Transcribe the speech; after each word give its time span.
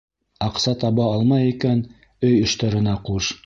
Аҡса 0.45 0.73
таба 0.83 1.05
алмай 1.19 1.47
икән, 1.51 1.85
өй 2.31 2.41
эштәренә 2.49 3.01
ҡуш. 3.11 3.35